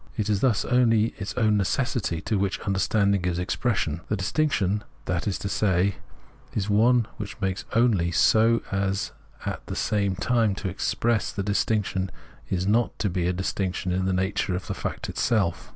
[0.17, 5.27] It is thus only its own necessity to which un.derstanding gives expression— the distinction, that
[5.27, 5.97] is to say,
[6.53, 9.11] is one which it makes only so as
[9.45, 12.09] at the same time to express that the distinction
[12.49, 15.69] is not to be a distinction in the nature of the fact itself.